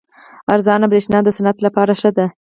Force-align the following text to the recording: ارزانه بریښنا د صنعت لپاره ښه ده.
ارزانه 0.53 0.85
بریښنا 0.91 1.19
د 1.23 1.29
صنعت 1.37 1.57
لپاره 1.65 1.93
ښه 2.01 2.11
ده. 2.17 2.25